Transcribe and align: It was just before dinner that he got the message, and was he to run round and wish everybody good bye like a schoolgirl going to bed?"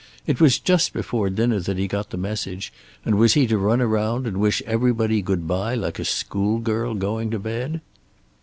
It 0.25 0.41
was 0.41 0.57
just 0.57 0.93
before 0.93 1.29
dinner 1.29 1.59
that 1.59 1.77
he 1.77 1.87
got 1.87 2.09
the 2.09 2.17
message, 2.17 2.73
and 3.05 3.19
was 3.19 3.35
he 3.35 3.45
to 3.45 3.55
run 3.59 3.83
round 3.83 4.25
and 4.25 4.37
wish 4.37 4.63
everybody 4.63 5.21
good 5.21 5.45
bye 5.47 5.75
like 5.75 5.99
a 5.99 6.05
schoolgirl 6.05 6.95
going 6.95 7.29
to 7.29 7.37
bed?" 7.37 7.81